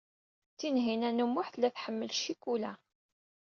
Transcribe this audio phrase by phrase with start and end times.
[0.57, 2.71] Tinhinan u Muḥ tella tḥemmel ccikula.